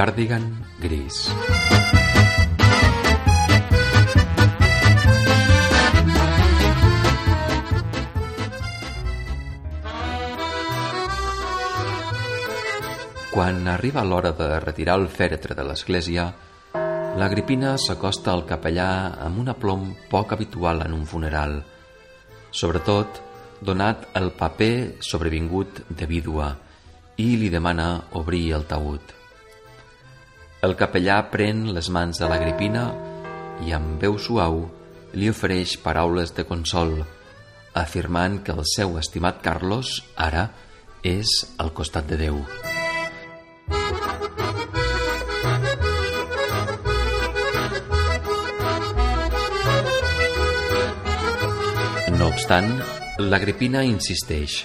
[0.00, 0.44] Cardigan
[0.80, 1.28] gris.
[13.28, 16.30] Quan arriba l'hora de retirar el fèretre de l'església,
[17.20, 18.88] l'Agripina s'acosta al capellà
[19.28, 21.58] amb una plom poc habitual en un funeral,
[22.48, 23.20] sobretot
[23.60, 24.74] donat el paper
[25.12, 26.54] sobrevingut de vídua
[27.20, 29.19] i li demana obrir el taüt.
[30.60, 32.82] El capellà pren les mans de l'Agripina
[33.64, 34.58] i amb veu suau
[35.16, 36.98] li ofereix paraules de consol,
[37.82, 40.50] afirmant que el seu estimat Carlos ara
[41.00, 41.32] és
[41.64, 42.42] al costat de Déu.
[52.18, 52.68] No obstant,
[53.16, 54.60] l'Agripina insisteix.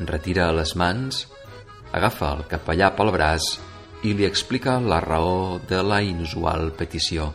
[0.00, 1.26] Retira les mans,
[1.92, 3.52] agafa el capellà pel braç
[4.04, 7.30] i li explica la raó de la inusual petició.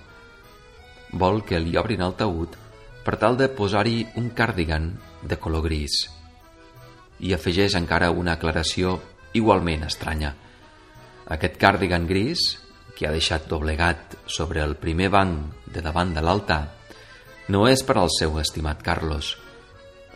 [1.11, 2.53] Vol que li obrin el taüt
[3.05, 4.91] per tal de posar-hi un càrdigan
[5.25, 6.03] de color gris.
[7.25, 8.99] I afegeix encara una aclaració
[9.33, 10.35] igualment estranya.
[11.33, 12.59] Aquest càrdigan gris,
[12.95, 16.61] que ha deixat doblegat sobre el primer banc de davant de l'altar,
[17.49, 19.33] no és per al seu estimat Carlos.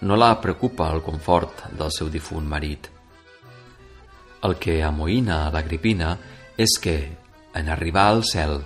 [0.05, 2.91] No la preocupa el confort del seu difunt marit.
[4.43, 6.13] El que amoïna a l'Agripina
[6.57, 6.97] és que,
[7.53, 8.59] en arribar al cel,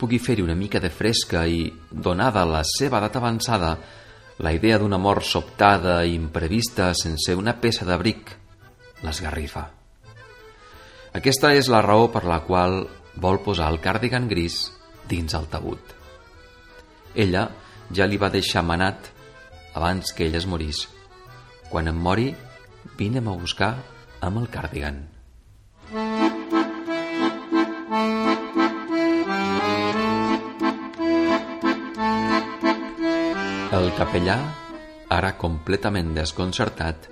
[0.00, 3.74] pugui fer-hi una mica de fresca i, donada la seva edat avançada,
[4.40, 8.32] la idea d'una mort sobtada i imprevista sense una peça d'abric
[9.04, 9.66] l'esgarrifa.
[11.16, 12.84] Aquesta és la raó per la qual
[13.20, 14.70] vol posar el càrdigan gris
[15.10, 15.82] dins el tabut.
[17.14, 17.48] Ella
[17.92, 19.10] ja li va deixar manat
[19.74, 20.86] abans que ell es morís.
[21.70, 22.30] Quan em mori,
[22.98, 23.74] vine'm a buscar
[24.20, 25.02] amb el càrdigan.
[33.70, 34.34] El capellà,
[35.14, 37.04] ara completament desconcertat,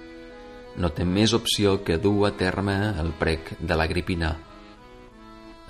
[0.83, 4.33] no té més opció que dur a terme el prec de l'Agripina.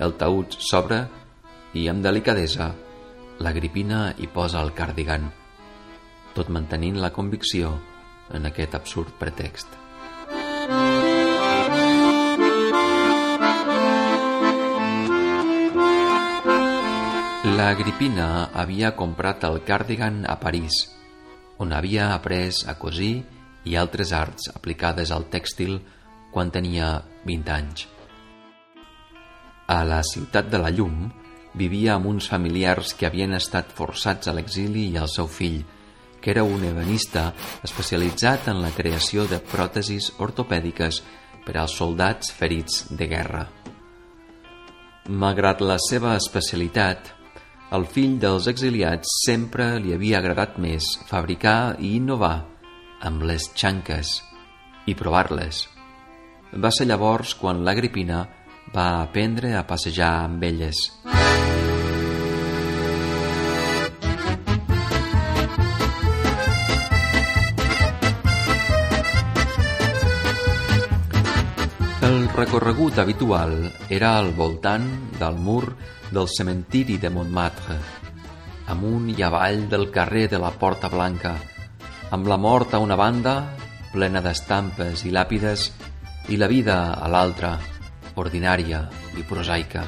[0.01, 1.03] El taüt s'obre
[1.77, 2.71] i, amb delicadesa,
[3.37, 5.29] l'Agripina hi posa el cardigan,
[6.33, 7.75] tot mantenint la convicció
[8.33, 9.69] en aquest absurd pretext.
[17.59, 18.25] L'Agripina
[18.55, 20.75] havia comprat el cardigan a París,
[21.59, 23.25] on havia après a cosir
[23.67, 25.73] i altres arts aplicades al tèxtil
[26.31, 27.83] quan tenia 20 anys.
[29.67, 31.09] A la ciutat de la Llum
[31.63, 35.59] vivia amb uns familiars que havien estat forçats a l'exili i el seu fill,
[36.21, 37.33] que era un ebenista
[37.67, 41.03] especialitzat en la creació de pròtesis ortopèdiques
[41.43, 43.47] per als soldats ferits de guerra.
[45.09, 47.18] Malgrat la seva especialitat,
[47.75, 52.37] al fill dels exiliats sempre li havia agradat més fabricar i innovar
[53.05, 54.15] amb les xanques
[54.89, 55.67] i provar-les.
[56.57, 58.25] Va ser llavors quan l'Agripina
[58.73, 60.87] va aprendre a passejar amb elles.
[72.39, 73.51] Recorregut habitual
[73.91, 74.85] era al voltant
[75.19, 75.75] del mur
[76.07, 77.75] del cementiri de Montmartre,
[78.71, 81.33] amunt i avall del carrer de la Porta Blanca,
[82.15, 83.33] amb la mort a una banda,
[83.91, 85.65] plena d'estampes i làpides,
[86.31, 87.57] i la vida a l'altra,
[88.15, 88.85] ordinària
[89.19, 89.83] i prosaica.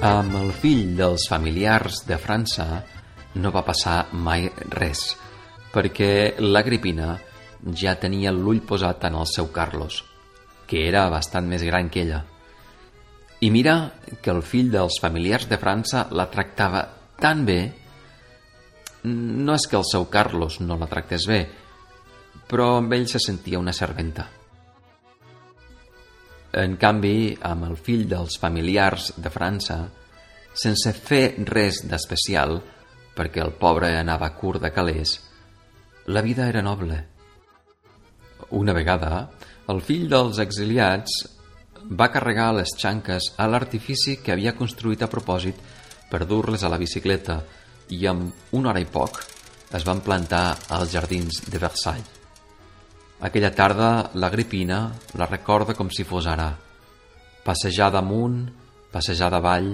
[0.00, 2.70] Amb el fill dels familiars de França
[3.36, 5.10] no va passar mai res,
[5.76, 7.18] perquè l'Agripina
[7.74, 10.04] ja tenia l'ull posat en el seu Carlos,
[10.66, 12.22] que era bastant més gran que ella.
[13.40, 13.76] I mira
[14.22, 16.86] que el fill dels familiars de França la tractava
[17.20, 17.60] tan bé,
[19.06, 21.40] no és que el seu Carlos no la tractés bé,
[22.46, 24.28] però amb ell se sentia una serventa.
[26.56, 29.82] En canvi, amb el fill dels familiars de França,
[30.56, 32.56] sense fer res d'especial,
[33.16, 35.18] perquè el pobre anava curt de calés,
[36.06, 37.15] la vida era noble.
[38.50, 39.28] Una vegada,
[39.72, 41.14] el fill dels exiliats
[41.90, 45.58] va carregar les xanques a l'artifici que havia construït a propòsit
[46.10, 47.40] per dur-les a la bicicleta
[47.90, 49.22] i amb una hora i poc
[49.74, 52.12] es van plantar als jardins de Versailles.
[53.26, 54.80] Aquella tarda l'Agripina
[55.16, 56.50] la recorda com si fos ara.
[57.42, 58.42] Passejar damunt,
[58.92, 59.72] passejar davall,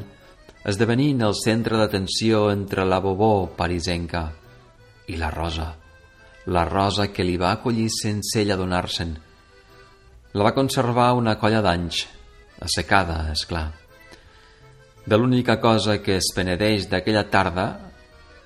[0.64, 4.28] esdevenint el centre d'atenció entre la bobó parisenca
[5.10, 5.72] i la rosa,
[6.46, 9.14] la rosa que li va acollir sense ella donar-se'n,
[10.32, 12.06] La va conservar una colla d'anys,
[12.64, 13.66] assecada, és clar.
[15.04, 17.66] De l'única cosa que es penedeix d'aquella tarda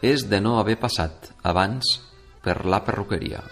[0.02, 1.92] és de no haver passat abans
[2.42, 3.44] per la perruqueria.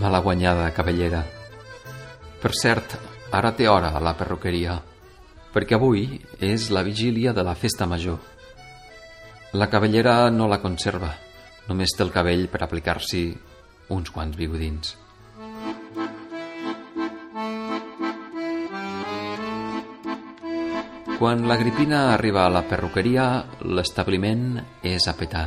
[0.00, 1.20] Mala guanyada, cavallera.
[2.40, 2.96] Per cert,
[3.36, 4.80] ara té hora a la perruqueria,
[5.54, 8.18] perquè avui és la vigília de la festa major.
[9.54, 11.12] La cavallera no la conserva,
[11.70, 13.24] només té el cabell per aplicar-s'hi
[13.94, 14.96] uns quants bigodins.
[21.14, 23.28] Quan l'Agripina arriba a la perruqueria,
[23.62, 25.46] l'establiment és a petar.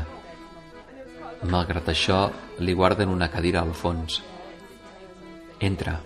[1.51, 2.23] Malgrat això,
[2.63, 4.23] li guarden una cadira al fons.
[5.59, 5.99] Entra,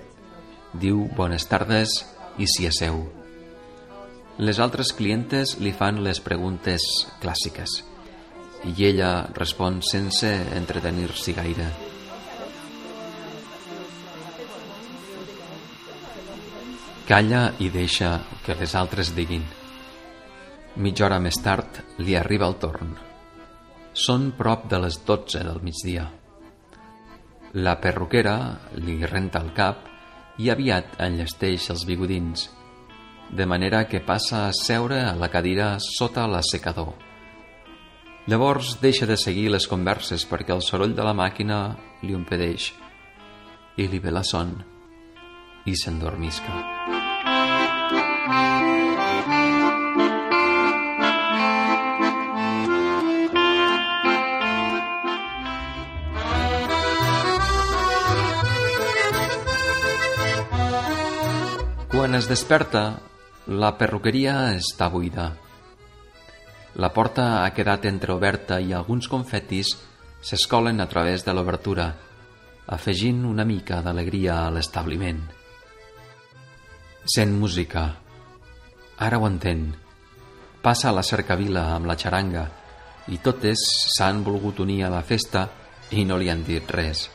[0.73, 1.99] diu bones tardes
[2.41, 3.20] i s'hi asseu.
[4.41, 6.81] Les altres clientes li fan les preguntes
[7.21, 7.73] clàssiques
[8.65, 11.67] i ella respon sense entretenir-s'hi gaire.
[17.05, 18.09] Calla i deixa
[18.41, 19.43] que les altres diguin.
[20.81, 22.95] Mitja hora més tard li arriba el torn.
[23.93, 26.07] Són prop de les dotze del migdia.
[27.61, 28.35] La perruquera
[28.81, 29.85] li renta el cap
[30.41, 32.47] i aviat enllesteix els bigodins,
[33.31, 36.93] de manera que passa a seure a la cadira sota l'assecador.
[38.27, 42.73] Llavors deixa de seguir les converses perquè el soroll de la màquina li impedeix
[43.79, 44.51] i li ve la son
[45.65, 46.59] i s'endormisca.
[61.91, 63.10] Quan es desperta,
[63.47, 65.31] la perruqueria està buida.
[66.75, 69.73] La porta ha quedat entreoberta i alguns confetis
[70.21, 71.87] s'escolen a través de l'obertura,
[72.67, 75.19] afegint una mica d'alegria a l'establiment.
[77.03, 77.87] Sent música.
[79.01, 79.71] Ara ho entén.
[80.61, 82.45] Passa a la cercavila amb la xaranga
[83.09, 83.65] i totes
[83.97, 85.47] s'han volgut unir a la festa
[85.89, 87.09] i no li han dit res.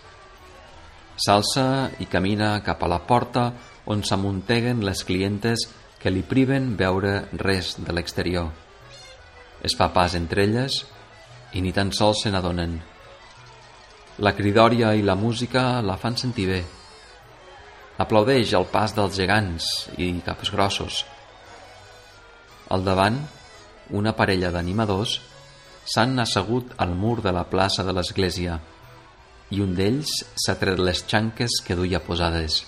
[1.17, 3.53] S'alça i camina cap a la porta
[3.87, 5.63] on s'amunteguen les clientes
[6.07, 8.53] que li priven veure res de l'exterior.
[9.67, 10.77] Es fa pas entre elles
[11.59, 12.77] i ni tan sols se n'adonen.
[14.23, 16.61] La cridòria i la música la fan sentir bé.
[17.99, 19.67] Aplaudeix el pas dels gegants
[19.99, 21.01] i caps grossos.
[22.71, 23.19] Al davant,
[23.91, 25.17] una parella d'animadors
[25.91, 28.61] s'han assegut al mur de la plaça de l'església
[29.51, 32.63] i un d'ells s'ha tret les xanques que duia posades.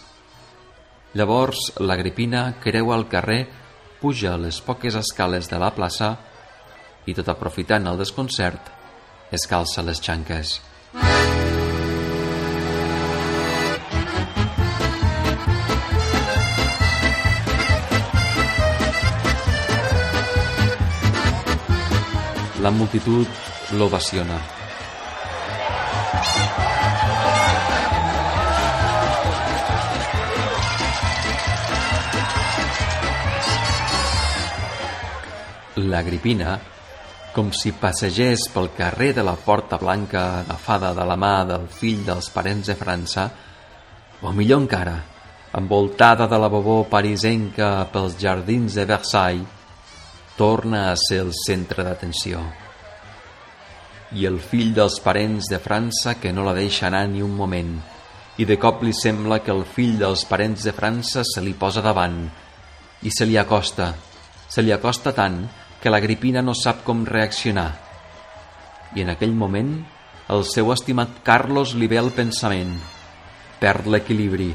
[1.17, 3.47] Llavors l'Agripina creua el carrer,
[4.01, 6.11] puja les poques escales de la plaça
[7.09, 8.69] i tot aprofitant el desconcert,
[9.33, 10.59] es calça les xanques.
[22.61, 24.58] La multitud l'ovaciona.
[35.79, 36.57] L'Agripina
[37.39, 42.01] com si passegés pel carrer de la Porta Blanca agafada de la mà del fill
[42.07, 43.29] dels parents de França,
[44.27, 44.97] o millor encara,
[45.55, 49.47] envoltada de la bobó parisenca pels jardins de Versailles,
[50.39, 52.43] torna a ser el centre d'atenció.
[54.19, 57.77] I el fill dels parents de França que no la deixa anar ni un moment,
[58.39, 61.87] i de cop li sembla que el fill dels parents de França se li posa
[61.87, 62.19] davant
[63.03, 63.93] i se li acosta,
[64.49, 65.43] se li acosta tant
[65.83, 67.71] que l'Agripina no sap com reaccionar.
[68.97, 69.73] I en aquell moment,
[70.29, 72.75] el seu estimat Carlos li ve al pensament.
[73.61, 74.51] Perd l'equilibri,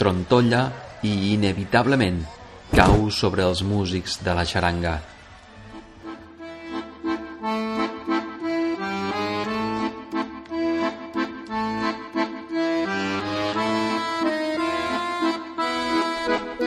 [0.00, 0.64] trontolla
[1.02, 2.22] i, inevitablement,
[2.72, 5.00] cau sobre els músics de la xaranga.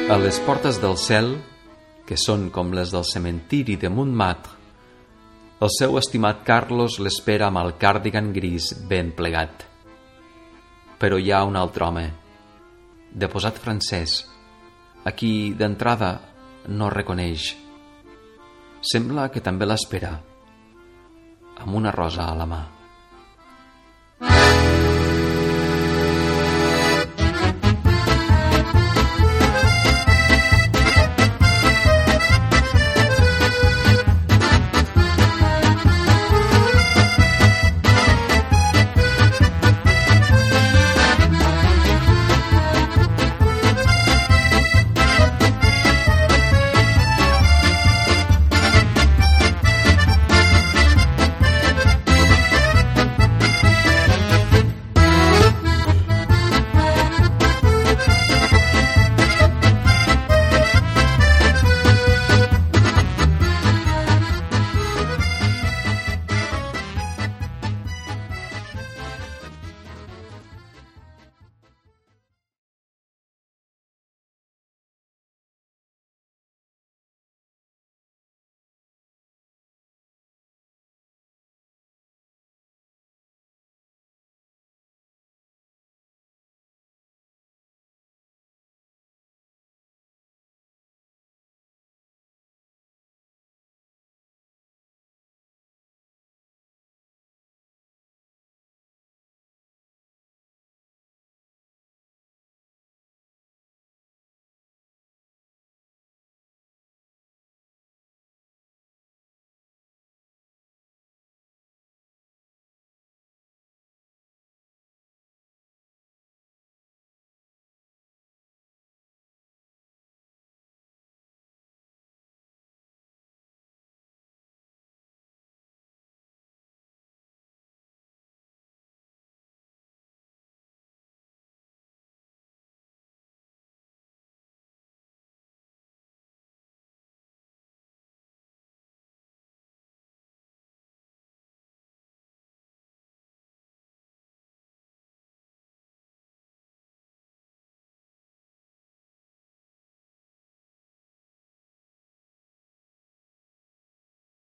[0.05, 1.33] A les portes del cel
[2.05, 4.53] que són com les del cementiri de Montmartre,
[5.65, 9.63] el seu estimat Carlos l'espera amb el càrdigan gris ben plegat.
[10.99, 12.05] Però hi ha un altre home,
[13.15, 14.19] de posat francès,
[15.07, 16.11] a qui d'entrada
[16.67, 17.53] no reconeix.
[18.83, 20.13] Sembla que també l'espera,
[21.63, 22.74] amb una rosa a la mà.